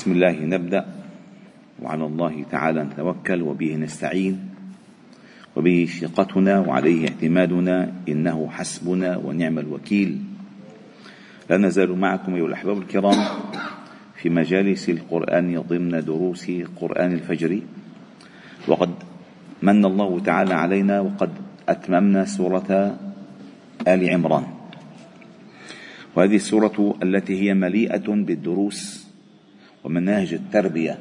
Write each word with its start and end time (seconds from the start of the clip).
بسم 0.00 0.16
الله 0.16 0.48
نبدأ. 0.48 0.84
وعلى 1.84 2.04
الله 2.04 2.34
تعالى 2.50 2.80
نتوكل 2.84 3.42
وبه 3.42 3.76
نستعين. 3.76 4.36
وبه 5.56 5.88
ثقتنا 6.00 6.64
وعليه 6.64 7.08
اعتمادنا. 7.08 7.92
إنه 8.08 8.48
حسبنا 8.48 9.16
ونعم 9.16 9.58
الوكيل. 9.58 10.18
لا 11.50 11.56
نزال 11.56 11.92
معكم 11.92 12.34
أيها 12.34 12.46
الأحباب 12.46 12.78
الكرام 12.78 13.18
في 14.16 14.32
مجالس 14.32 14.88
القرآن 14.88 15.60
ضمن 15.68 16.04
دروس 16.04 16.50
قرآن 16.80 17.12
الفجر. 17.12 17.60
وقد 18.68 18.92
من 19.62 19.84
الله 19.84 20.20
تعالى 20.20 20.54
علينا 20.54 21.00
وقد 21.00 21.30
أتممنا 21.68 22.24
سورة 22.24 22.96
آل 23.88 24.00
عمران. 24.10 24.44
وهذه 26.16 26.36
السورة 26.36 26.96
التي 27.02 27.34
هي 27.42 27.54
مليئة 27.54 28.08
بالدروس 28.08 28.99
ومناهج 29.84 30.34
التربية 30.34 30.98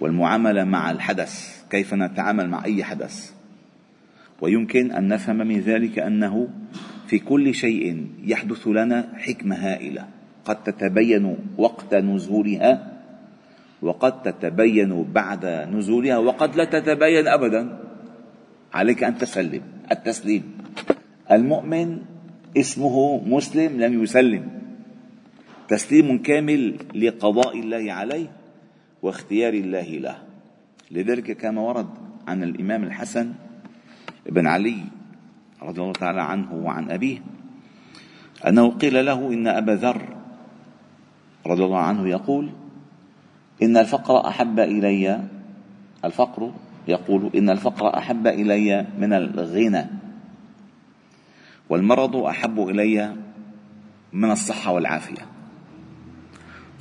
والمعاملة 0.00 0.64
مع 0.64 0.90
الحدث 0.90 1.62
كيف 1.70 1.94
نتعامل 1.94 2.48
مع 2.48 2.64
أي 2.64 2.84
حدث. 2.84 3.30
ويمكن 4.40 4.92
أن 4.92 5.08
نفهم 5.08 5.36
من 5.36 5.60
ذلك 5.60 5.98
أنه 5.98 6.48
في 7.06 7.18
كل 7.18 7.54
شيء 7.54 8.06
يحدث 8.24 8.68
لنا 8.68 9.08
حكمة 9.16 9.56
هائلة. 9.56 10.06
قد 10.44 10.62
تتبين 10.62 11.36
وقت 11.58 11.94
نزولها 11.94 12.92
وقد 13.82 14.22
تتبين 14.22 15.02
بعد 15.12 15.46
نزولها 15.46 16.18
وقد 16.18 16.56
لا 16.56 16.64
تتبين 16.64 17.28
أبدا. 17.28 17.78
عليك 18.74 19.04
أن 19.04 19.18
تسلم. 19.18 19.62
التسليم. 19.92 20.42
المؤمن 21.30 21.98
اسمه 22.56 23.28
مسلم 23.28 23.80
لم 23.80 24.02
يسلم. 24.02 24.61
تسليم 25.72 26.18
كامل 26.20 26.76
لقضاء 26.94 27.60
الله 27.60 27.92
عليه 27.92 28.28
واختيار 29.02 29.54
الله 29.54 29.88
له. 30.04 30.18
لذلك 30.90 31.36
كما 31.36 31.60
ورد 31.60 31.88
عن 32.28 32.42
الإمام 32.42 32.84
الحسن 32.84 33.32
بن 34.26 34.46
علي 34.46 34.84
رضي 35.62 35.80
الله 35.80 35.92
تعالى 35.92 36.22
عنه 36.22 36.54
وعن 36.54 36.90
أبيه 36.90 37.18
أنه 38.48 38.70
قيل 38.70 39.06
له 39.06 39.32
إن 39.32 39.48
أبا 39.48 39.72
ذر 39.72 40.16
رضي 41.46 41.64
الله 41.64 41.78
عنه 41.78 42.08
يقول 42.08 42.50
إن 43.62 43.76
الفقر 43.76 44.28
أحب 44.28 44.60
إلي. 44.60 45.20
الفقر 46.04 46.52
يقول 46.88 47.30
إن 47.36 47.50
الفقر 47.50 47.98
أحب 47.98 48.26
إلي 48.26 48.86
من 48.98 49.12
الغنى 49.12 49.84
والمرض 51.68 52.16
أحب 52.16 52.60
إلي 52.60 53.16
من 54.12 54.30
الصحة 54.30 54.72
والعافية. 54.72 55.31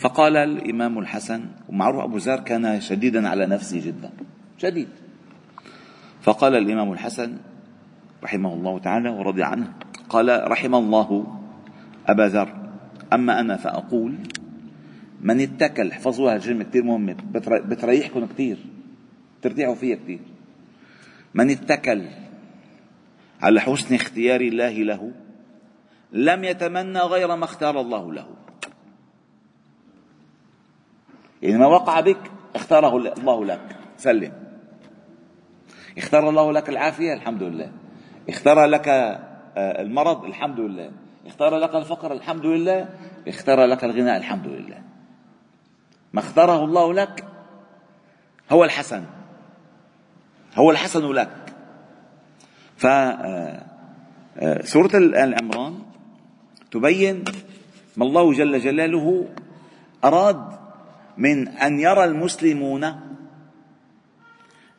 فقال 0.02 0.38
الإمام 0.38 1.00
الحسن 1.00 1.46
ومعروف 1.70 2.04
أبو 2.04 2.18
ذر 2.18 2.40
كان 2.40 2.82
شديدا 2.82 3.30
على 3.30 3.46
نفسه 3.46 3.82
جدا 3.86 4.10
شديد. 4.58 4.88
فقال 6.22 6.56
الإمام 6.56 6.92
الحسن 6.92 7.38
رحمه 8.24 8.54
الله 8.54 8.80
تعالى 8.80 9.10
ورضي 9.10 9.44
عنه 9.44 9.74
قال 10.10 10.52
رحم 10.52 10.76
الله 10.76 11.38
أبا 12.08 12.28
ذر 12.28 12.50
أما 13.14 13.40
أنا 13.40 13.58
فأقول 13.58 14.16
من 15.22 15.40
اتكل 15.40 15.92
احفظوها 15.92 16.36
الكلمة 16.36 16.64
كثير 16.64 16.84
مهمة 16.84 17.16
بتريحكم 17.70 18.26
كثير 18.26 18.58
ترتاحوا 19.42 19.76
فيها 19.76 19.96
كثير 19.96 20.20
من 21.34 21.50
اتكل 21.50 22.06
على 23.42 23.62
حسن 23.62 23.96
اختيار 23.96 24.42
الله 24.42 24.74
له 24.74 25.12
لم 26.12 26.44
يتمنى 26.44 27.00
غير 27.00 27.36
ما 27.36 27.46
اختار 27.46 27.82
الله 27.82 28.14
له. 28.14 28.41
يعني 31.42 31.58
ما 31.58 31.68
وقع 31.68 32.00
بك 32.00 32.32
اختاره 32.56 32.98
الله 32.98 33.46
لك. 33.46 33.76
سلم. 33.98 34.34
اختار 35.98 36.30
الله 36.30 36.52
لك 36.52 36.70
العافية 36.70 37.14
الحمد 37.14 37.44
لله. 37.44 37.72
اختار 38.30 38.66
لك 38.66 38.88
آه، 38.88 39.82
المرض 39.82 40.26
الحمد 40.26 40.60
لله. 40.60 40.92
اختار 41.28 41.58
لك 41.58 41.76
الفقر 41.76 42.14
الحمد 42.14 42.46
لله. 42.46 42.90
اختار 43.28 43.66
لك 43.66 43.84
الغناء 43.84 44.18
الحمد 44.18 44.48
لله. 44.48 44.82
ما 46.14 46.20
اختاره 46.20 46.66
الله 46.66 46.94
لك 46.94 47.26
هو 48.52 48.64
الحسن. 48.64 49.04
هو 50.56 50.72
الحسن 50.72 51.12
لك. 51.12 51.30
فسورة 52.78 53.62
آه، 54.94 54.96
آه، 54.96 55.24
آل 55.24 55.36
عمران 55.42 55.80
تبين 56.72 57.24
ما 57.98 58.06
الله 58.06 58.34
جل 58.34 58.60
جلاله 58.60 59.28
أراد 60.04 60.61
من 61.18 61.48
أن 61.48 61.80
يرى 61.80 62.04
المسلمون 62.04 62.96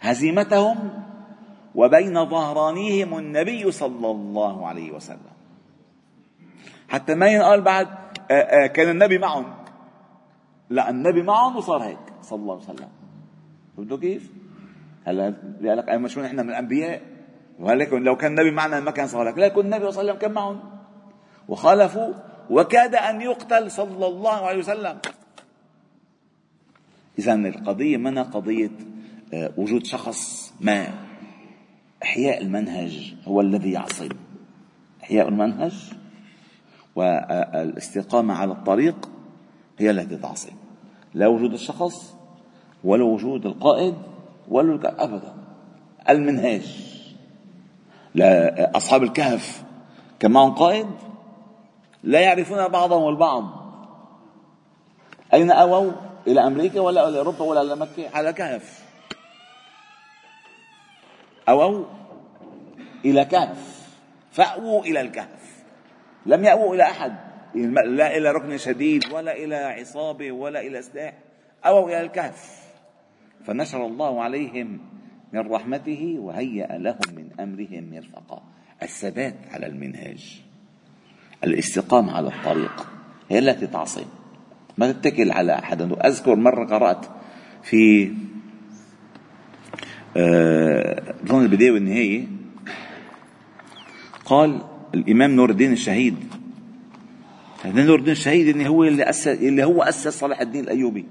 هزيمتهم 0.01 1.03
وبين 1.75 2.29
ظهرانيهم 2.29 3.19
النبي 3.19 3.71
صلى 3.71 4.11
الله 4.11 4.67
عليه 4.67 4.93
وسلم. 4.93 5.33
حتى 6.89 7.15
ما 7.15 7.27
ينقال 7.27 7.61
بعد 7.61 7.89
آه، 8.31 8.67
كان 8.67 8.89
النبي 8.89 9.19
معهم. 9.19 9.55
لا 10.71 10.91
النبي 10.91 11.23
معهم 11.23 11.57
وصار 11.57 11.83
هيك 11.83 11.99
صلى 12.23 12.39
الله 12.39 12.55
عليه 12.55 12.65
وسلم. 12.65 12.89
فهمتوا 13.77 13.99
كيف؟ 13.99 14.31
هلا 15.05 15.35
قال 15.89 16.03
لك 16.03 16.07
شو 16.07 16.21
نحن 16.21 16.37
من 16.41 16.51
الأنبياء؟ 16.51 17.03
ولكن 17.61 18.03
لو 18.03 18.17
كان 18.17 18.31
النبي 18.31 18.51
معنا 18.51 18.81
ما 18.81 18.91
كان 18.91 19.07
صار 19.07 19.29
هيك 19.29 19.39
لكن 19.39 19.61
النبي 19.61 19.79
صلى 19.79 19.89
الله 19.89 19.99
عليه 19.99 20.11
وسلم 20.13 20.21
كان 20.21 20.33
معهم. 20.33 20.61
وخالفوا 21.49 22.15
وكاد 22.51 22.95
أن 22.95 23.21
يقتل 23.21 23.71
صلى 23.71 24.07
الله 24.07 24.47
عليه 24.47 24.59
وسلم. 24.59 24.99
اذا 27.19 27.35
القضية 27.35 27.97
منا 27.97 28.23
قضية 28.23 28.71
آه، 29.35 29.53
وجود 29.57 29.87
شخص 29.87 30.53
ما. 30.61 30.87
إحياء 32.03 32.43
المنهج 32.43 33.15
هو 33.25 33.41
الذي 33.41 33.71
يعصم 33.71 34.09
إحياء 35.03 35.29
المنهج 35.29 35.93
والاستقامة 36.95 38.35
على 38.35 38.53
الطريق 38.53 39.11
هي 39.79 39.91
التي 39.91 40.17
تعصم 40.17 40.53
لا 41.15 41.27
وجود 41.27 41.53
الشخص 41.53 42.15
ولا 42.85 43.05
وجود 43.05 43.47
القائد 43.47 43.95
ولا 44.49 45.05
ابدا. 45.05 45.35
المنهاج. 46.09 46.93
لا 48.15 48.77
أصحاب 48.77 49.03
الكهف 49.03 49.65
كان 50.19 50.31
معهم 50.31 50.55
قائد 50.55 50.87
لا 52.03 52.21
يعرفون 52.21 52.69
بعضهم 52.69 53.09
البعض. 53.09 53.45
أين 55.35 55.51
أووا؟ 55.51 55.93
إلى 56.27 56.47
أمريكا 56.47 56.81
ولا 56.81 57.09
إلى 57.09 57.19
أوروبا 57.19 57.45
ولا 57.45 57.63
إلى 57.63 57.77
مكة 57.77 58.17
على 58.17 58.33
كهف. 58.33 58.85
اووا 61.49 61.85
إلى 63.05 63.25
كهف. 63.25 63.89
فأووا 64.33 64.85
إلى 64.85 65.01
الكهف. 65.01 65.63
لم 66.27 66.45
يأووا 66.45 66.75
إلى 66.75 66.83
أحد. 66.83 67.17
لا 67.87 68.17
إلى 68.17 68.31
ركن 68.33 68.59
شديد 68.59 69.13
ولا 69.13 69.37
إلى 69.37 69.57
عصابة 69.57 70.33
ولا 70.33 70.61
إلى 70.61 70.83
سلاح 70.83 71.15
أو 71.67 71.89
إلى 71.89 72.01
الكهف. 72.01 72.63
فنشر 73.47 73.87
الله 73.87 74.23
عليهم 74.23 74.81
من 75.33 75.53
رحمته 75.53 76.17
وهيأ 76.19 76.79
لهم 76.79 77.15
من 77.17 77.41
أمرهم 77.41 77.91
مرفقا. 77.95 78.43
الثبات 78.83 79.35
على 79.51 79.67
المنهاج. 79.67 80.43
الاستقامة 81.45 82.17
على 82.17 82.29
الطريق 82.29 82.89
هي 83.29 83.39
التي 83.39 83.67
تعصم 83.67 84.07
ما 84.79 84.93
تتكل 84.93 85.31
على 85.33 85.59
أحد. 85.59 85.83
أذكر 85.83 86.37
مرة 86.37 86.65
قرأت 86.65 87.07
في 87.63 88.13
آه، 90.17 91.15
ظن 91.27 91.43
البداية 91.43 91.71
والنهاية. 91.71 92.27
قال 94.25 94.63
الإمام 94.95 95.31
نور 95.31 95.51
الدين 95.51 95.73
الشهيد 95.73 96.17
هذا 97.63 97.85
نور 97.85 97.99
الدين 97.99 98.13
الشهيد 98.13 98.49
اللي 98.49 98.69
هو 98.69 98.85
اللي 98.85 99.03
أسس 99.11 99.29
اللي 99.29 99.65
هو 99.65 99.83
أسس 99.83 100.09
صلاح 100.09 100.41
الدين 100.41 100.65
الأيوبي. 100.65 101.07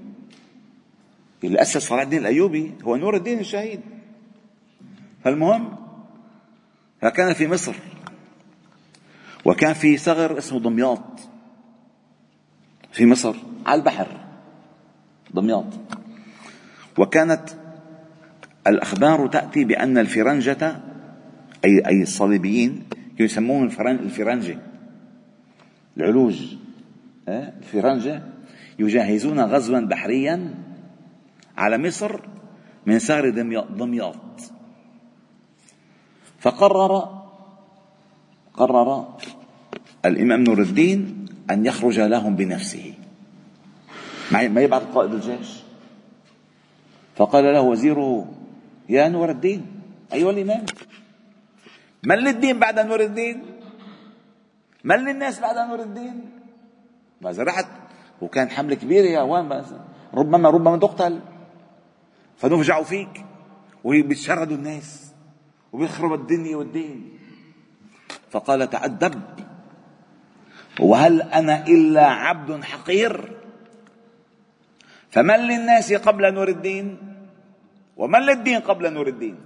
اللي 1.44 1.62
أسس 1.62 1.76
صلاح 1.76 2.02
الدين 2.02 2.18
الأيوبي 2.18 2.72
هو 2.84 2.96
نور 2.96 3.16
الدين 3.16 3.38
الشهيد. 3.38 3.80
فالمهم 5.24 5.76
فكان 7.00 7.32
في 7.32 7.48
مصر 7.48 7.74
وكان 9.44 9.72
في 9.72 9.96
ثغر 9.96 10.38
اسمه 10.38 10.60
دمياط. 10.60 11.31
في 12.92 13.06
مصر. 13.06 13.36
على 13.66 13.78
البحر. 13.78 14.06
دمياط. 15.34 15.66
وكانت 16.98 17.48
الأخبار 18.66 19.26
تأتي 19.26 19.64
بأن 19.64 19.98
الفرنجة 19.98 20.76
أي 21.64 21.86
أي 21.86 22.02
الصليبيين 22.02 22.84
يسموهم 23.20 23.64
الفرنجة. 23.88 24.58
العلوج 25.96 26.56
الفرنجة 27.28 28.22
يجهزون 28.78 29.40
غزوا 29.40 29.80
بحريا 29.80 30.54
على 31.56 31.78
مصر 31.78 32.20
من 32.86 32.98
ثغر 32.98 33.30
دمياط. 33.78 34.16
فقرر 36.38 37.22
قرر 38.54 39.18
الإمام 40.04 40.44
نور 40.44 40.62
الدين 40.62 41.21
أن 41.50 41.66
يخرج 41.66 42.00
لهم 42.00 42.36
بنفسه. 42.36 42.94
ما 44.30 44.42
يبعث 44.42 44.82
قائد 44.94 45.12
الجيش. 45.12 45.62
فقال 47.16 47.44
له 47.44 47.60
وزيره 47.60 48.32
يا 48.88 49.08
نور 49.08 49.30
الدين. 49.30 49.66
أيها 50.12 50.30
الإمام. 50.30 50.64
من 52.04 52.18
للدين 52.18 52.58
بعد 52.58 52.78
نور 52.78 53.00
الدين؟ 53.00 53.42
من 54.84 54.96
للناس 54.96 55.40
بعد 55.40 55.68
نور 55.68 55.80
الدين؟ 55.80 56.30
ما 57.20 57.34
رحت 57.38 57.66
وكان 58.22 58.50
حملة 58.50 58.74
كبيرة 58.74 59.06
يا 59.06 59.22
وين 59.22 59.62
ربما 60.14 60.50
ربما 60.50 60.76
تقتل. 60.76 61.20
فنفجعوا 62.36 62.84
فيك. 62.84 63.24
وبيتشردوا 63.84 64.56
الناس. 64.56 65.12
وبيخرب 65.72 66.12
الدنيا 66.12 66.56
والدين. 66.56 67.18
فقال 68.30 68.70
تأدب 68.70 69.22
وهل 70.80 71.22
أنا 71.22 71.66
إلا 71.66 72.06
عبد 72.06 72.64
حقير؟ 72.64 73.32
فمن 75.10 75.36
للناس 75.36 75.92
قبل 75.92 76.34
نور 76.34 76.48
الدين؟ 76.48 76.98
ومن 77.96 78.20
للدين 78.20 78.60
قبل 78.60 78.92
نور 78.92 79.08
الدين؟ 79.08 79.36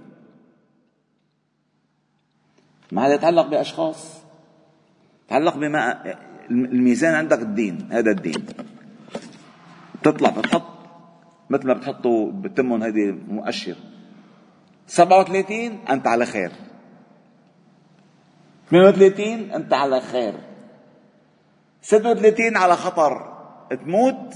ما 2.91 3.07
هذا 3.07 3.13
يتعلق 3.13 3.47
بأشخاص؟ 3.47 4.21
يتعلق 5.25 5.57
بما 5.57 6.15
الميزان 6.49 7.15
عندك 7.15 7.41
الدين 7.41 7.89
هذا 7.91 8.11
الدين. 8.11 8.45
تطلع 10.03 10.29
بتحط 10.29 10.77
مثل 11.49 11.67
ما 11.67 11.73
بتحطوا 11.73 12.31
بتمهم 12.31 12.83
هذه 12.83 13.17
مؤشر 13.27 13.75
37 14.87 15.79
أنت 15.89 16.07
على 16.07 16.25
خير. 16.25 16.51
38 18.71 19.51
أنت 19.51 19.73
على 19.73 20.01
خير. 20.01 20.33
36 21.87 22.57
على 22.57 22.75
خطر 22.75 23.37
تموت 23.69 24.33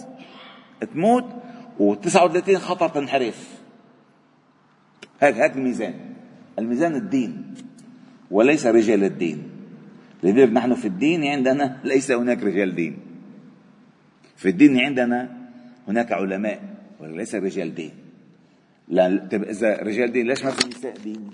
تموت 0.94 1.26
و39 1.80 2.54
خطر 2.54 2.90
تنحرف. 2.90 3.48
هيك 5.22 5.36
هيك 5.36 5.56
الميزان. 5.56 5.94
الميزان 6.60 6.96
الدين 6.96 7.56
وليس 8.32 8.66
رجال 8.66 9.04
الدين. 9.04 9.50
لذلك 10.24 10.52
نحن 10.52 10.76
في 10.76 10.88
الدين 10.88 11.24
عندنا 11.24 11.78
ليس 11.92 12.12
هناك 12.12 12.44
رجال 12.44 12.76
دين. 12.76 12.98
في 14.38 14.50
الدين 14.50 14.80
عندنا 14.80 15.38
هناك 15.88 16.12
علماء 16.12 16.60
وليس 17.00 17.36
رجال 17.36 17.76
دين. 17.76 17.92
لا 18.88 19.28
طيب 19.32 19.44
إذا 19.44 19.78
رجال 19.84 20.12
دين 20.12 20.28
ليش 20.28 20.44
ما 20.44 20.52
في 20.52 20.68
نساء 20.68 20.98
دين؟ 21.04 21.30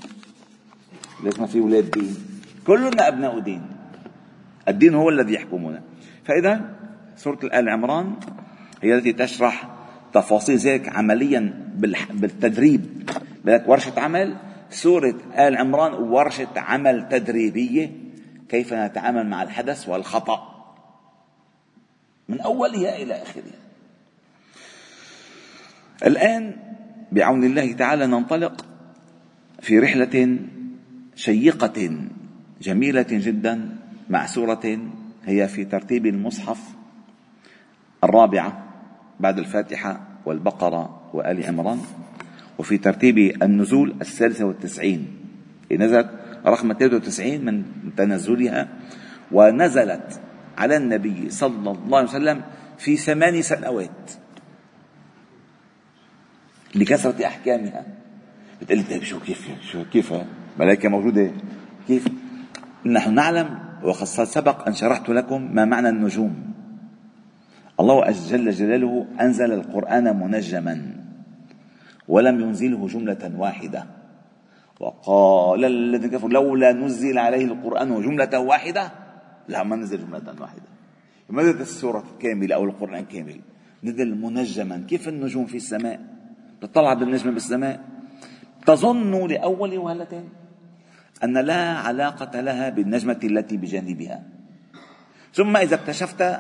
ليش 1.24 1.40
ما 1.40 1.48
في 1.48 1.60
أولاد 1.60 1.92
دين؟ 1.92 2.16
كلنا 2.68 3.08
أبناء 3.08 3.40
دين. 3.40 3.62
الدين 4.68 4.94
هو 4.96 5.10
الذي 5.10 5.34
يحكمنا. 5.34 5.87
فإذا 6.28 6.76
سورة 7.16 7.40
آل 7.44 7.70
عمران 7.70 8.16
هي 8.84 8.96
التي 8.96 9.14
تشرح 9.14 9.70
تفاصيل 10.14 10.58
ذلك 10.58 10.90
عمليا 10.90 11.54
بالتدريب 12.10 13.10
بدك 13.46 13.64
ورشة 13.68 14.00
عمل. 14.00 14.38
سورة 14.70 15.16
آل 15.38 15.58
عمران 15.58 15.94
ورشة 15.94 16.48
عمل 16.58 17.10
تدريبية. 17.10 17.92
كيف 18.50 18.74
نتعامل 18.74 19.28
مع 19.28 19.44
الحدث 19.44 19.90
والخطأ؟ 19.90 20.40
من 22.30 22.42
أولها 22.42 22.96
إلى 22.96 23.14
آخرها. 23.14 23.60
الآن 26.06 26.56
بعون 27.12 27.44
الله 27.44 27.74
تعالى 27.74 28.08
ننطلق 28.08 28.66
في 29.62 29.80
رحلة 29.80 30.40
شيقة 31.16 32.08
جميلة 32.62 33.06
جدا 33.10 33.78
مع 34.10 34.26
سورة 34.26 34.80
هي 35.28 35.48
في 35.48 35.66
ترتيب 35.66 36.06
المصحف 36.06 36.60
الرابعة 38.04 38.64
بعد 39.20 39.40
الفاتحة 39.40 40.02
والبقرة 40.26 41.10
وآل 41.14 41.46
عمران 41.46 41.82
وفي 42.60 42.78
ترتيب 42.78 43.18
النزول 43.18 43.96
الثالثة 44.02 44.46
والتسعين. 44.46 45.08
نزلت 45.72 46.10
رقم 46.46 46.74
93 46.74 47.46
من 47.46 47.64
تنزلها 47.98 48.68
ونزلت 49.32 50.22
على 50.58 50.78
النبي 50.78 51.30
صلى 51.30 51.72
الله 51.72 51.98
عليه 51.98 52.10
وسلم 52.10 52.42
في 52.78 52.98
ثمان 52.98 53.42
سنوات 53.42 54.12
لكثرة 56.76 57.26
أحكامها. 57.26 57.86
بتقول 58.62 58.84
طيب 58.84 59.04
شو 59.04 59.20
كيف 59.20 59.48
شو 59.72 59.84
كيف 59.94 60.14
ملائكة 60.60 60.90
موجودة؟ 60.90 61.32
كيف؟ 61.88 62.08
نحن 62.86 63.14
نعلم 63.14 63.67
وقد 63.84 64.04
سبق 64.06 64.68
أن 64.68 64.74
شرحت 64.74 65.10
لكم 65.10 65.56
ما 65.56 65.66
معنى 65.66 65.90
النجوم. 65.90 66.34
الله 67.80 68.12
جل 68.12 68.52
جلاله 68.52 69.08
أنزل 69.22 69.52
القرآن 69.54 70.20
منجما 70.20 70.76
ولم 72.08 72.40
ينزله 72.42 72.88
جملة 72.88 73.32
واحدة. 73.38 73.86
وقال 74.80 75.66
الذين 75.66 76.10
كفروا 76.10 76.30
لولا 76.30 76.72
نزل 76.72 77.18
عليه 77.18 77.46
القرآن 77.46 78.02
جملة 78.02 78.40
واحدة؟ 78.40 78.92
لا 79.48 79.64
ما 79.64 79.76
نزل 79.76 79.98
جملة 79.98 80.42
واحدة. 80.42 80.70
ما 81.30 81.44
نزلت 81.44 81.62
السورة 81.62 82.04
كاملة 82.20 82.56
أو 82.56 82.64
القرآن 82.66 83.06
كامل 83.06 83.40
نزل 83.84 84.22
منجما 84.22 84.86
كيف 84.88 85.08
النجوم 85.08 85.46
في 85.46 85.58
السماء؟ 85.58 86.00
تطلع 86.62 86.94
بالنجم 86.94 87.34
بالسماء؟ 87.34 87.80
تظن 88.66 89.28
لأول 89.28 89.78
وهلة 89.78 90.24
أن 91.24 91.38
لا 91.38 91.78
علاقة 91.78 92.42
لها 92.42 92.70
بالنجمة 92.70 93.20
التي 93.24 93.58
بجانبها. 93.58 94.24
ثم 95.34 95.58
إذا 95.58 95.76
اكتشفت 95.76 96.40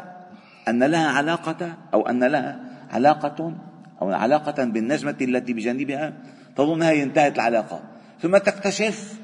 أن 0.67 0.83
لها 0.83 1.07
علاقة 1.07 1.73
أو 1.93 2.07
أن 2.07 2.23
لها 2.23 2.59
علاقة 2.91 3.53
أو 4.01 4.11
علاقة 4.11 4.63
بالنجمة 4.63 5.15
التي 5.21 5.53
بجانبها 5.53 6.13
تظنها 6.55 6.93
انتهت 6.93 7.35
العلاقة. 7.35 7.81
ثم 8.21 8.37
تكتشف 8.37 9.19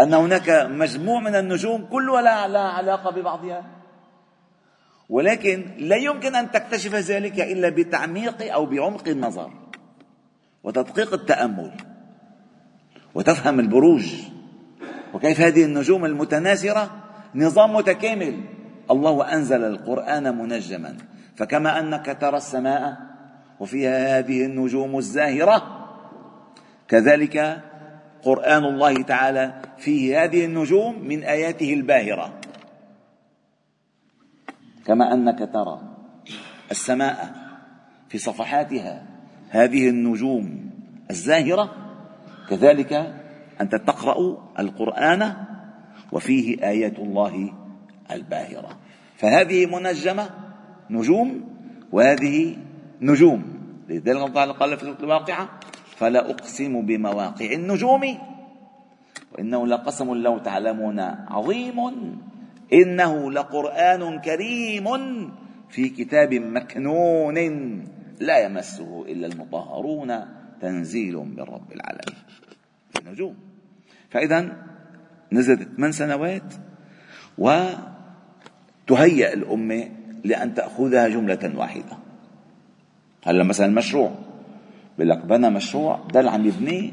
أن 0.00 0.14
هناك 0.14 0.50
مجموع 0.70 1.20
من 1.20 1.34
النجوم 1.34 1.84
كلها 1.84 2.48
لا 2.48 2.60
علاقة 2.60 3.10
ببعضها. 3.10 3.64
ولكن 5.08 5.64
لا 5.78 5.96
يمكن 5.96 6.34
أن 6.34 6.50
تكتشف 6.50 6.94
ذلك 6.94 7.40
إلا 7.40 7.68
بتعميق 7.68 8.52
أو 8.52 8.66
بعمق 8.66 9.08
النظر 9.08 9.50
وتدقيق 10.64 11.14
التأمل 11.14 11.72
وتفهم 13.14 13.60
البروج 13.60 14.12
وكيف 15.14 15.40
هذه 15.40 15.64
النجوم 15.64 16.04
المتناثرة؟ 16.04 16.90
نظام 17.34 17.74
متكامل. 17.74 18.44
الله 18.90 19.34
أنزل 19.34 19.64
القرآن 19.64 20.38
منجما. 20.38 20.96
فكما 21.36 21.80
أنك 21.80 22.16
ترى 22.20 22.36
السماء 22.36 22.96
وفيها 23.60 24.18
هذه 24.18 24.44
النجوم 24.44 24.98
الزاهرة 24.98 25.86
كذلك 26.88 27.60
قرآن 28.22 28.64
الله 28.64 29.02
تعالى 29.02 29.52
فيه 29.78 30.24
هذه 30.24 30.44
النجوم 30.44 31.04
من 31.04 31.22
آياته 31.22 31.74
الباهرة. 31.74 32.40
كما 34.86 35.14
أنك 35.14 35.38
ترى 35.38 35.80
السماء 36.70 37.32
في 38.08 38.18
صفحاتها 38.18 39.02
هذه 39.50 39.88
النجوم 39.88 40.70
الزاهرة 41.10 41.74
كذلك 42.50 43.19
أنت 43.60 43.74
تقرأ 43.74 44.48
القرآن 44.58 45.34
وفيه 46.12 46.68
آيات 46.68 46.98
الله 46.98 47.52
الباهرة. 48.10 48.68
فهذه 49.16 49.66
منجمة 49.66 50.30
نجوم 50.90 51.28
وهذه 51.92 52.56
نجوم. 53.00 53.42
لذلك 53.88 54.16
الله 54.16 54.28
تعالى 54.28 54.52
قال 54.52 54.78
في 54.78 54.82
الواقعة 55.00 55.48
فلا 55.96 56.30
أقسم 56.30 56.86
بمواقع 56.86 57.52
النجوم. 57.52 58.18
وإنه 59.32 59.66
لقسم 59.66 60.14
لو 60.14 60.38
تعلمون 60.38 61.00
عظيم. 61.28 61.78
إنه 62.72 63.32
لقرآن 63.32 64.20
كريم 64.20 64.86
في 65.68 65.88
كتاب 65.88 66.34
مكنون 66.34 67.38
لا 68.20 68.38
يمسه 68.38 69.04
إلا 69.08 69.26
المطهرون. 69.26 70.20
تنزيل 70.60 71.16
من 71.16 71.40
رب 71.40 71.72
العالمين. 71.72 72.18
النجوم 73.00 73.49
فإذا 74.10 74.56
نزلت 75.32 75.68
ثمان 75.76 75.92
سنوات 75.92 76.54
وتهيأ 77.38 79.32
الأمة 79.32 79.88
لأن 80.24 80.54
تأخذها 80.54 81.08
جملة 81.08 81.52
واحدة. 81.54 81.98
هلا 83.24 83.44
مثلا 83.44 83.66
المشروع 83.66 84.14
بقول 84.98 85.08
لك 85.08 85.24
بنى 85.24 85.50
مشروع 85.50 85.96
ضل 85.96 86.28
عم 86.28 86.46
يبنيه 86.46 86.92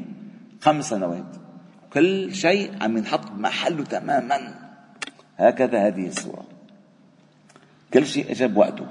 خمس 0.60 0.88
سنوات. 0.88 1.36
كل 1.92 2.34
شيء 2.34 2.70
عم 2.80 2.96
ينحط 2.96 3.30
محله 3.30 3.84
تماما. 3.84 4.54
هكذا 5.36 5.86
هذه 5.86 6.06
السورة 6.06 6.44
كل 7.94 8.06
شيء 8.06 8.30
اجى 8.30 8.46
بوقته 8.46 8.86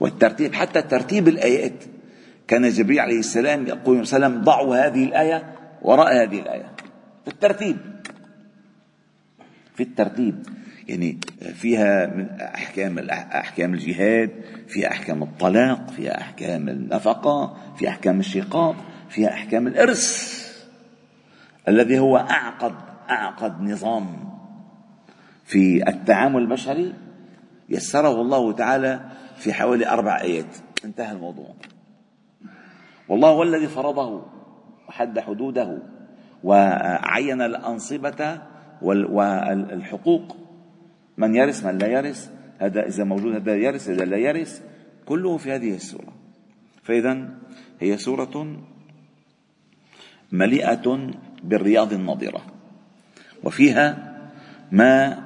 والترتيب 0.00 0.54
حتى 0.54 0.82
ترتيب 0.82 1.28
الآيات. 1.28 1.84
كان 2.48 2.68
جبريل 2.68 3.00
عليه 3.00 3.18
السلام 3.18 3.66
يقول 3.66 4.00
وسلم 4.00 4.42
ضعوا 4.42 4.86
هذه 4.86 5.04
الآية 5.04 5.54
وراء 5.82 6.22
هذه 6.22 6.40
الآية. 6.40 6.75
في 7.26 7.32
الترتيب. 7.32 7.76
في 9.74 9.82
الترتيب. 9.82 10.46
يعني 10.88 11.18
فيها 11.54 12.06
من 12.06 12.30
احكام 12.40 12.98
أحكام 13.10 13.74
الجهاد 13.74 14.30
فيها 14.68 14.90
أحكام 14.90 15.22
الطلاق 15.22 15.90
فيها 15.90 16.20
أحكام 16.20 16.68
النفقة 16.68 17.56
فيها 17.76 17.90
أحكام 17.90 18.20
الشقاق 18.20 18.76
فيها 19.08 19.28
أحكام 19.28 19.66
الإرث. 19.66 20.36
الذي 21.68 21.98
هو 21.98 22.16
أعقد 22.16 22.74
أعقد 23.10 23.60
نظام 23.60 24.30
في 25.44 25.88
التعامل 25.88 26.42
البشري 26.42 26.94
يسره 27.68 28.20
الله 28.20 28.52
تعالى 28.52 29.00
في 29.36 29.52
حوالي 29.52 29.88
أربع 29.88 30.20
آيات. 30.20 30.56
انتهى 30.84 31.12
الموضوع. 31.12 31.54
والله 33.08 33.28
هو 33.28 33.42
الذي 33.42 33.66
فرضه 33.66 34.26
وحد 34.88 35.18
حدوده. 35.18 35.95
وعين 36.44 37.42
الأنصبة 37.42 38.40
والحقوق. 38.82 40.36
من 41.16 41.34
يرث 41.34 41.64
من 41.64 41.78
لا 41.78 41.86
يرث 41.86 42.30
هذا 42.58 42.86
إذا 42.86 43.04
موجود 43.04 43.34
هذا 43.34 43.56
يرث 43.56 43.88
إذا 43.88 44.04
لا 44.04 44.16
يرث 44.16 44.62
كله 45.06 45.36
في 45.36 45.52
هذه 45.52 45.74
السورة 45.74 46.12
فإذا 46.82 47.28
هي 47.80 47.96
سورة 47.96 48.56
مليئة 50.32 51.10
بالرياض 51.44 51.92
النضرة 51.92 52.42
وفيها 53.44 54.16
ما 54.72 55.18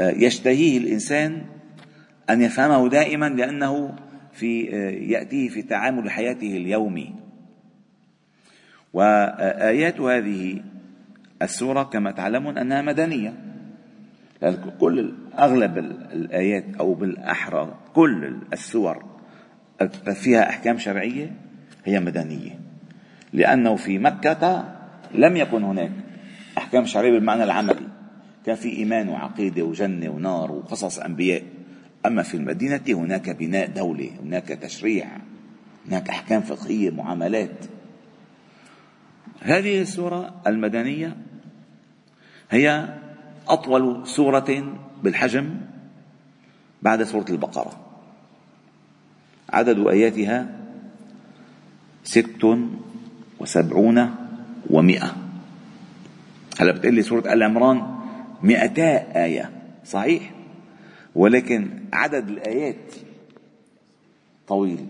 يشتهيه 0.00 0.78
الإنسان 0.78 1.42
أن 2.30 2.42
يفهمه 2.42 2.88
دائما 2.88 3.28
لأنه 3.28 3.94
في 4.32 4.62
يأتيه 5.10 5.48
في 5.48 5.62
تعامل 5.62 6.10
حياته 6.10 6.56
اليومي. 6.56 7.23
وآيات 8.94 10.00
هذه 10.00 10.60
السورة 11.42 11.82
كما 11.82 12.10
تعلمون 12.10 12.58
أنها 12.58 12.82
مدنية. 12.82 13.34
كل 14.80 15.14
أغلب 15.38 15.78
الآيات 16.12 16.64
أو 16.80 16.94
بالأحرى 16.94 17.74
كل 17.94 18.36
السور 18.52 19.04
فيها 20.14 20.48
أحكام 20.48 20.78
شرعية 20.78 21.32
هي 21.84 22.00
مدنية. 22.00 22.58
لأنه 23.32 23.76
في 23.76 23.98
مكة 23.98 24.64
لم 25.14 25.36
يكن 25.36 25.62
هناك 25.64 25.92
أحكام 26.58 26.84
شرعية 26.84 27.10
بالمعنى 27.10 27.44
العملي. 27.44 27.88
كان 28.46 28.56
في 28.56 28.68
إيمان 28.68 29.08
وعقيدة 29.08 29.62
وجنة 29.62 30.10
ونار 30.10 30.52
وقصص 30.52 30.98
أنبياء. 30.98 31.42
أما 32.06 32.22
في 32.22 32.36
المدينة 32.36 32.82
هناك 32.88 33.30
بناء 33.30 33.66
دولة 33.66 34.10
هناك 34.22 34.48
تشريع 34.48 35.06
هناك 35.88 36.08
أحكام 36.08 36.40
فقهية 36.40 36.90
معاملات. 36.90 37.73
هذه 39.44 39.80
السورة 39.80 40.34
المدنية 40.46 41.16
هي 42.50 42.88
أطول 43.48 44.06
سورة 44.06 44.76
بالحجم 45.02 45.60
بعد 46.82 47.02
سورة 47.02 47.24
البقرة. 47.30 47.80
عدد 49.50 49.86
آياتها 49.86 50.46
ست 52.04 52.58
وسبعون 53.40 54.14
ومئة. 54.70 55.16
هلا 56.60 56.72
بتقول 56.72 56.94
لي 56.94 57.02
سورة 57.02 57.32
آل 57.32 57.42
عمران 57.42 57.98
مئتا 58.42 59.24
آية 59.24 59.50
صحيح؟ 59.84 60.30
ولكن 61.14 61.70
عدد 61.92 62.28
الآيات 62.28 62.94
طويل 64.48 64.86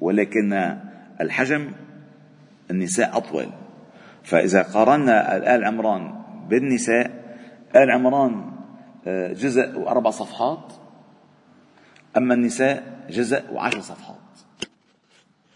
ولكن 0.00 0.78
الحجم 1.20 1.70
النساء 2.70 3.16
أطول. 3.16 3.48
فإذا 4.28 4.62
قارنا 4.62 5.36
آل 5.54 5.64
عمران 5.64 6.14
بالنساء 6.48 7.10
آل 7.76 7.90
عمران 7.90 8.52
آه، 9.06 9.32
جزء 9.32 9.78
وأربع 9.78 10.10
صفحات 10.10 10.72
أما 12.16 12.34
النساء 12.34 13.06
جزء 13.10 13.52
وعشر 13.52 13.80
صفحات. 13.80 14.16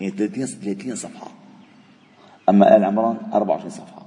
يعني 0.00 0.12
30 0.12 0.46
30 0.46 0.94
صفحة. 0.94 1.26
أما 2.48 2.76
آل 2.76 2.84
عمران 2.84 3.16
24 3.32 3.70
صفحة. 3.70 4.06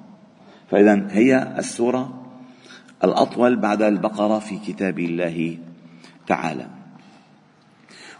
فإذا 0.71 1.07
هي 1.09 1.55
السورة 1.57 2.25
الأطول 3.03 3.55
بعد 3.55 3.81
البقرة 3.81 4.39
في 4.39 4.57
كتاب 4.59 4.99
الله 4.99 5.57
تعالى. 6.27 6.67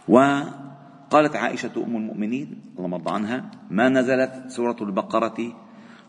وقالت 0.08 1.36
عائشة 1.36 1.72
أم 1.76 1.96
المؤمنين 1.96 2.60
اللهم 2.78 2.94
ارضى 2.94 3.10
عنها 3.10 3.50
ما 3.70 3.88
نزلت 3.88 4.44
سورة 4.48 4.76
البقرة 4.80 5.65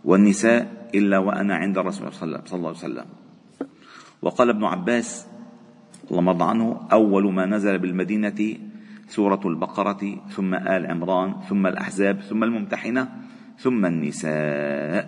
والنساء 0.07 0.87
إلا 0.95 1.17
وأنا 1.19 1.55
عند 1.55 1.77
الرسول 1.77 2.13
صلى 2.13 2.39
الله 2.53 2.71
عليه 2.71 2.87
وسلم. 2.87 3.05
وقال 4.21 4.49
ابن 4.49 4.63
عباس 4.63 5.27
اللهم 6.07 6.29
ارضى 6.29 6.43
عنه 6.43 6.87
أول 6.91 7.33
ما 7.33 7.45
نزل 7.45 7.77
بالمدينة 7.77 8.39
سورة 9.07 9.43
البقرة 9.45 10.03
ثم 10.31 10.55
آل 10.55 10.87
عمران 10.87 11.43
ثم 11.51 11.67
الأحزاب 11.67 12.21
ثم 12.31 12.43
الممتحنة 12.43 13.03
ثم 13.59 13.85
النساء. 13.85 15.03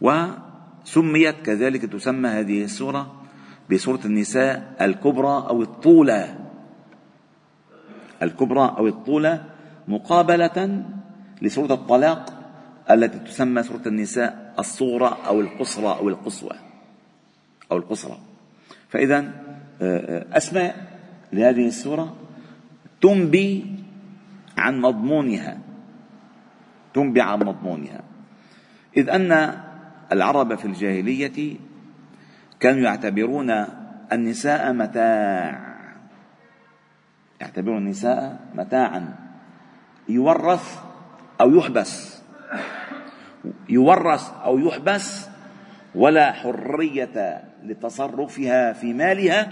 وسميت 0.00 1.36
كذلك 1.40 1.82
تسمى 1.88 2.28
هذه 2.28 2.64
السورة 2.64 3.02
بسورة 3.70 4.00
النساء 4.04 4.76
الكبرى 4.80 5.34
أو 5.48 5.62
الطولة 5.62 6.20
الكبرى 8.22 8.74
أو 8.78 8.86
الطولة 8.86 9.44
مقابلة 9.88 10.84
لسورة 11.42 11.72
الطلاق 11.72 12.33
التي 12.90 13.18
تسمى 13.18 13.62
سورة 13.62 13.82
النساء 13.86 14.54
الصغرى 14.58 15.18
أو 15.26 15.40
القصرى 15.40 15.86
أو 15.86 16.08
القصوى 16.08 16.56
أو 17.72 17.76
القصرى. 17.76 18.18
فإذا 18.88 19.18
آه، 19.18 20.26
آه، 20.32 20.36
أسماء 20.36 20.76
لهذه 21.32 21.66
السورة 21.66 22.16
تنبي 23.00 23.66
عن 24.58 24.80
مضمونها. 24.80 25.58
تنبي 26.94 27.20
عن 27.20 27.38
مضمونها. 27.38 28.00
إذ 28.96 29.10
أن 29.10 29.60
العرب 30.12 30.54
في 30.54 30.64
الجاهلية 30.64 31.56
كانوا 32.60 32.80
يعتبرون 32.80 33.50
النساء 34.12 34.72
متاع. 34.72 35.74
يعتبرون 37.40 37.78
النساء 37.78 38.40
متاعا. 38.54 39.14
يورث 40.08 40.78
أو 41.40 41.50
يحبس. 41.50 42.13
يورث 43.68 44.32
أو 44.44 44.58
يحبس 44.58 45.28
ولا 45.94 46.32
حرية 46.32 47.44
لتصرفها 47.64 48.72
في 48.72 48.92
مالها 48.92 49.50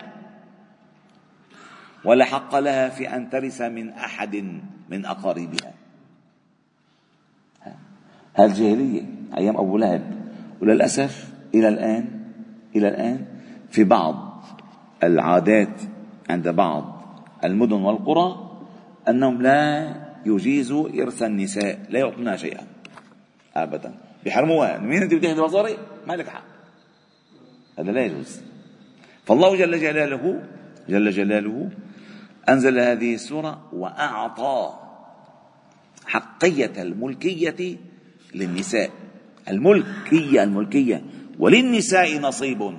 ولا 2.05 2.25
حق 2.25 2.59
لها 2.59 2.89
في 2.89 3.17
أن 3.17 3.31
ترث 3.31 3.63
من 3.63 3.89
أحد 3.89 4.37
من 4.89 5.07
أقاربها. 5.07 5.73
الجاهلية 8.39 9.03
أيام 9.37 9.57
أبو 9.57 9.79
لهب. 9.79 10.03
وللأسف 10.61 11.33
إلى 11.55 11.69
الآن 11.69 12.09
إلى 12.77 12.89
الآن 12.89 13.25
في 13.71 13.85
بعض 13.85 14.45
العادات 15.03 15.81
عند 16.31 16.49
بعض 16.49 17.03
المدن 17.45 17.83
والقرى 17.83 18.51
أنهم 19.09 19.43
لا 19.43 19.95
يجيزوا 20.27 20.89
إرث 21.03 21.23
النساء 21.23 21.79
لا 21.91 21.99
يعطونها 21.99 22.37
شيئا. 22.37 22.72
أبدا. 23.57 23.95
بيحرموها 24.25 24.79
مين 24.79 25.03
أنت 25.03 25.15
بتاخذ 25.15 25.41
مصاري؟ 25.41 25.77
ما 26.07 26.13
لك 26.13 26.29
حق. 26.29 26.45
هذا 27.79 27.93
لا 27.93 28.05
يجوز. 28.05 28.41
فالله 29.27 29.57
جل 29.57 29.81
جلاله 29.81 30.43
جل 30.89 31.11
جلاله 31.11 31.71
أنزل 32.49 32.79
هذه 32.79 33.15
السورة 33.15 33.69
وأعطى 33.73 34.79
حقية 36.07 36.83
الملكية 36.83 37.77
للنساء. 38.35 38.91
الملكية 39.49 40.43
الملكية. 40.43 41.03
وللنساء 41.39 42.21
نصيب. 42.21 42.75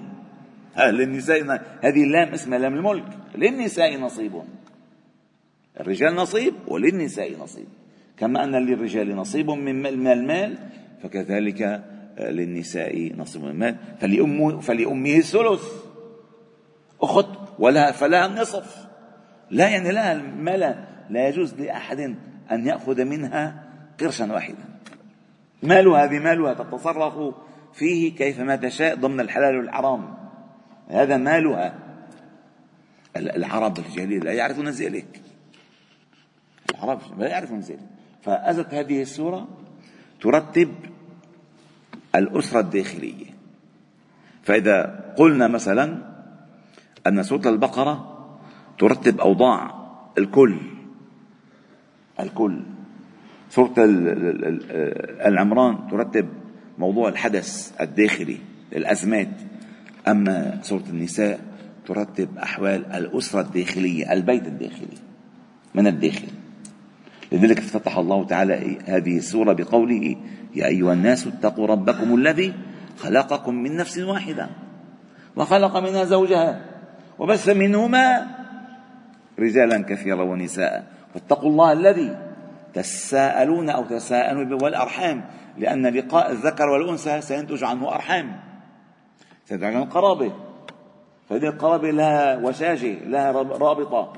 للنساء 0.77 1.41
هذه 1.81 2.03
اللام 2.03 2.33
اسمها 2.33 2.59
لام 2.59 2.73
الملك. 2.73 3.05
للنساء 3.35 3.99
نصيب. 3.99 4.41
الرجال 5.79 6.15
نصيب 6.15 6.53
وللنساء 6.67 7.37
نصيب. 7.39 7.67
كما 8.23 8.43
أن 8.43 8.55
للرجال 8.55 9.15
نصيب 9.15 9.49
من 9.49 10.07
المال 10.07 10.57
فكذلك 11.03 11.83
للنساء 12.19 13.13
نصيب 13.17 13.41
من 13.41 13.49
المال. 13.49 13.75
فلأمه, 13.99 14.59
فلأمه 14.59 15.15
الثلث 15.15 15.63
أخت 17.01 17.27
ولها 17.59 17.91
فلها 17.91 18.25
النصف 18.25 18.87
لا 19.51 19.69
يعني 19.69 19.91
لها 19.91 20.13
المال 20.13 20.85
لا 21.09 21.27
يجوز 21.27 21.53
لأحد 21.53 22.15
أن 22.51 22.67
يأخذ 22.67 23.05
منها 23.05 23.63
قرشا 23.99 24.33
واحدا. 24.33 24.63
مالها 25.63 26.05
بمالها 26.05 26.53
تتصرف 26.53 27.35
فيه 27.73 28.15
كيفما 28.15 28.55
تشاء 28.55 28.95
ضمن 28.95 29.19
الحلال 29.19 29.57
والحرام. 29.57 30.13
هذا 30.89 31.17
مالها. 31.17 31.79
العرب 33.15 33.79
الجاهلية 33.79 34.19
لا 34.19 34.33
يعرفون 34.33 34.69
ذلك 34.69 35.21
العرب 36.69 36.99
لا 37.19 37.27
يعرفون 37.27 37.59
ذلك 37.59 37.92
فأتت 38.23 38.73
هذه 38.73 39.01
السورة 39.01 39.47
ترتب 40.21 40.69
الأسرة 42.15 42.59
الداخلية. 42.59 43.25
فإذا 44.43 45.03
قلنا 45.17 45.47
مثلا 45.47 46.13
أن 47.07 47.23
سورة 47.23 47.49
البقرة 47.49 48.09
ترتب 48.79 49.19
أوضاع 49.19 49.83
الكل 50.17 50.57
الكل. 52.19 52.63
سورة 53.49 53.73
العمران 55.27 55.87
ترتب 55.91 56.29
موضوع 56.77 57.09
الحدث 57.09 57.81
الداخلي 57.81 58.37
الأزمات 58.75 59.29
أما 60.07 60.59
سورة 60.61 60.83
النساء 60.89 61.39
ترتب 61.85 62.37
أحوال 62.37 62.85
الأسرة 62.85 63.41
الداخلية 63.41 64.13
البيت 64.13 64.47
الداخلي 64.47 64.97
من 65.75 65.87
الداخل 65.87 66.27
لذلك 67.33 67.57
افتتح 67.57 67.97
الله 67.97 68.25
تعالى 68.25 68.77
هذه 68.85 69.17
السورة 69.17 69.53
بقوله 69.53 70.15
يا 70.55 70.65
أيها 70.65 70.93
الناس 70.93 71.27
اتقوا 71.27 71.67
ربكم 71.67 72.15
الذي 72.15 72.53
خلقكم 72.97 73.55
من 73.55 73.77
نفس 73.77 73.97
واحدة 73.97 74.49
وخلق 75.35 75.77
منها 75.77 76.03
زوجها 76.03 76.61
وبث 77.19 77.49
منهما 77.49 78.27
رجالا 79.39 79.83
كثيرا 79.83 80.23
ونساء 80.23 80.83
واتقوا 81.15 81.49
الله 81.49 81.71
الذي 81.71 82.17
تساءلون 82.73 83.69
أو 83.69 83.85
تساءلون 83.85 84.63
والأرحام 84.63 85.23
لأن 85.57 85.87
لقاء 85.87 86.31
الذكر 86.31 86.69
والأنثى 86.69 87.21
سينتج 87.21 87.63
عنه 87.63 87.93
أرحام. 87.95 88.39
سينتج 89.45 89.63
عنه 89.63 89.85
قرابة 89.85 90.31
فهذه 91.29 91.47
القرابة 91.47 91.91
لها 91.91 92.37
وشاجة 92.37 92.93
لها 93.05 93.31
رابطة. 93.31 94.13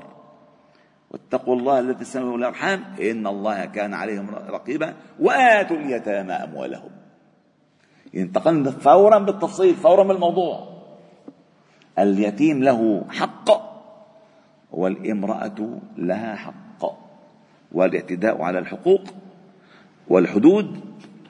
واتقوا 1.10 1.56
الله 1.56 1.78
الذي 1.78 1.94
تساءلون 1.94 2.38
الأرحام 2.38 2.84
إن 3.00 3.26
الله 3.26 3.64
كان 3.64 3.94
عليهم 3.94 4.30
رقيبا. 4.30 4.94
وآتوا 5.20 5.76
اليتامى 5.76 6.32
أموالهم. 6.32 6.90
انتقلنا 8.14 8.70
فورا 8.70 9.18
بالتفصيل 9.18 9.74
فورا 9.74 10.04
بالموضوع. 10.04 10.68
اليتيم 11.98 12.62
له 12.62 13.04
حق 13.10 13.50
والامرأة 14.72 15.80
لها 15.96 16.34
حق. 16.34 16.82
والاعتداء 17.72 18.42
على 18.42 18.58
الحقوق 18.58 19.02
والحدود 20.08 20.80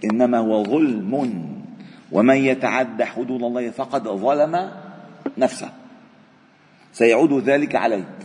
إنما 0.04 0.38
هو 0.38 0.62
ظلم. 0.62 1.42
ومن 2.12 2.36
يتعد 2.36 3.02
حدود 3.02 3.42
الله 3.42 3.70
فقد 3.70 4.08
ظلم 4.08 4.70
نفسه. 5.38 5.68
سيعود 6.92 7.32
ذلك 7.32 7.76
عليك 7.76 8.16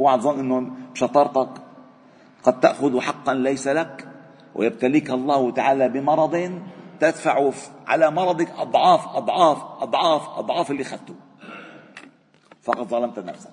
اوعى 0.00 0.18
تظن 0.18 0.40
إنه 0.40 0.81
بشطارتك 0.94 1.62
قد 2.42 2.60
تأخذ 2.60 3.00
حقا 3.00 3.34
ليس 3.34 3.68
لك 3.68 4.08
ويبتليك 4.54 5.10
الله 5.10 5.50
تعالى 5.50 5.88
بمرض 5.88 6.62
تدفع 7.00 7.50
على 7.86 8.10
مرضك 8.10 8.50
أضعاف 8.50 9.16
أضعاف 9.16 9.62
أضعاف 9.82 10.28
أضعاف 10.38 10.70
اللي 10.70 10.82
اخذته 10.82 11.14
فقد 12.62 12.86
ظلمت 12.88 13.18
نفسك. 13.18 13.50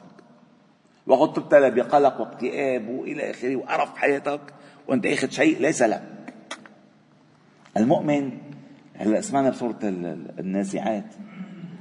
وقد 1.08 1.34
تبتلى 1.34 1.72
بقلق 1.72 2.22
واكتئاب 2.22 2.90
والى 2.90 3.32
آخره 3.32 3.56
وقرف 3.56 3.98
حياتك 3.98 4.42
وأنت 4.88 5.06
اخذ 5.06 5.30
شيء 5.30 5.62
ليس 5.62 5.82
لك. 5.82 6.34
المؤمن 7.78 8.38
هلا 8.96 9.22
سمعنا 9.22 9.50
بسورة 9.50 9.80
النازعات 9.84 11.16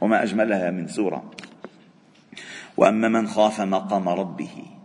وما 0.01 0.23
أجملها 0.23 0.71
من 0.71 0.89
سورة. 0.89 1.31
وأما 2.77 3.09
من 3.09 3.29
خاف 3.29 3.61
مقام 3.61 4.09
ربه 4.09 4.78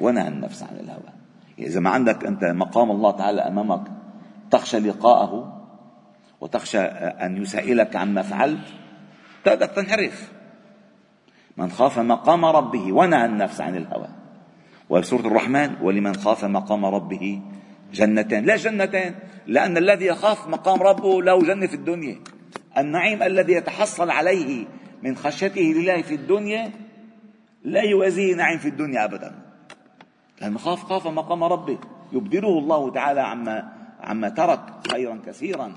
ونهى 0.00 0.28
النفس 0.28 0.62
عن 0.62 0.76
الهوى. 0.76 1.12
إذا 1.58 1.80
ما 1.80 1.90
عندك 1.90 2.24
أنت 2.24 2.44
مقام 2.44 2.90
الله 2.90 3.10
تعالى 3.10 3.40
أمامك 3.40 3.82
تخشى 4.50 4.78
لقاءه 4.78 5.62
وتخشى 6.40 6.78
أن 6.78 7.36
يسائلك 7.42 7.96
عما 7.96 8.22
فعلت 8.22 8.66
تقدر 9.44 9.66
تنحرف 9.66 10.32
من 11.56 11.70
خاف 11.70 11.98
مقام 11.98 12.44
ربه 12.44 12.92
ونهى 12.92 13.24
النفس 13.24 13.60
عن 13.60 13.76
الهوى. 13.76 14.08
وسورة 14.88 15.26
الرحمن 15.26 15.76
ولمن 15.82 16.16
خاف 16.16 16.44
مقام 16.44 16.84
ربه 16.84 17.42
جنتان. 17.92 18.44
لا 18.44 18.56
جنتان 18.56 19.14
لأن 19.46 19.76
الذي 19.76 20.06
يخاف 20.06 20.48
مقام 20.48 20.82
ربه 20.82 21.22
له 21.22 21.42
جنة 21.42 21.66
في 21.66 21.74
الدنيا. 21.74 22.18
النعيم 22.78 23.22
الذي 23.22 23.52
يتحصل 23.52 24.10
عليه 24.10 24.66
من 25.02 25.16
خشيته 25.16 25.60
لله 25.60 26.02
في 26.02 26.14
الدنيا 26.14 26.70
لا 27.64 27.82
يوازيه 27.82 28.34
نعيم 28.34 28.58
في 28.58 28.68
الدنيا 28.68 29.04
أبدا. 29.04 29.45
لأن 30.40 30.58
خاف 30.58 30.82
خاف 30.82 31.06
مقام 31.06 31.44
ربه. 31.44 31.78
يبدله 32.12 32.58
الله 32.58 32.90
تعالى 32.90 33.20
عما 33.20 33.72
عما 34.00 34.28
ترك 34.28 34.60
خيرا 34.90 35.18
كثيرا. 35.26 35.72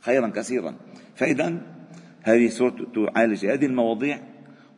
خيرا 0.00 0.28
كثيرا. 0.28 0.74
فإذا 1.14 1.60
هذه 2.22 2.48
سورة 2.48 2.76
تعالج 2.94 3.46
هذه 3.46 3.66
المواضيع 3.66 4.18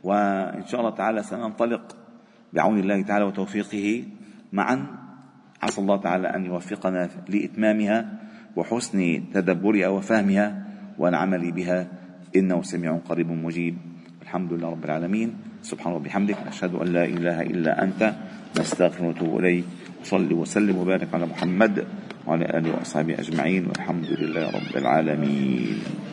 وإن 0.03 0.67
شاء 0.67 0.81
الله 0.81 0.91
تعالى 0.91 1.23
سننطلق 1.23 1.97
بعون 2.53 2.79
الله 2.79 3.03
تعالى 3.03 3.25
وتوفيقه. 3.25 4.05
معا 4.53 4.87
عسى 5.63 5.81
الله 5.81 5.97
تعالى 5.97 6.29
أن 6.29 6.45
يوفقنا 6.45 7.09
لإتمامها 7.29 8.19
وحسن 8.57 9.23
تدبرها 9.35 9.89
وفهمها 9.89 10.67
والعمل 10.99 11.53
بها. 11.53 11.89
إنه 12.37 12.63
سميع 12.63 12.99
قريب 13.09 13.31
مجيب. 13.31 13.79
الحمد 14.23 14.53
لله 14.53 14.71
رب 14.71 14.85
العالمين. 14.85 15.37
سبحان 15.63 15.95
ربي 15.95 16.09
بحمدك 16.09 16.37
نشهد 16.47 16.75
أن 16.75 16.87
لا 16.87 17.05
إله 17.05 17.43
إلا 17.43 17.83
أنت. 17.83 18.15
نستغفر 18.59 19.05
ونتوب 19.05 19.39
إليك. 19.39 19.65
وصلي 20.01 20.35
وسلم 20.35 20.77
وبارك 20.77 21.09
على 21.15 21.27
محمد 21.27 21.85
وعلى 22.27 22.45
آله 22.59 22.73
وأصحابه 22.73 23.21
أجمعين 23.21 23.67
والحمد 23.69 24.09
لله 24.17 24.45
رب 24.51 24.73
العالمين. 24.77 26.10